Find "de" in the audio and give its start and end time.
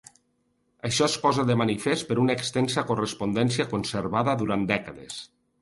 1.49-1.57